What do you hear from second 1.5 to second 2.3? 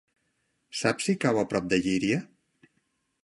prop de Llíria?